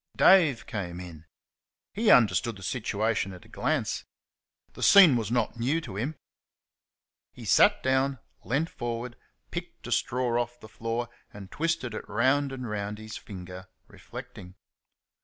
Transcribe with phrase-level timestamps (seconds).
[0.17, 1.25] Dave came in.
[1.93, 4.03] He understood the situation at a glance.
[4.73, 6.15] The scene was not new to him.
[7.31, 9.15] He sat down, leant forward,
[9.51, 14.55] picked a straw off the flor and twisted it round and round his finger, reflecting.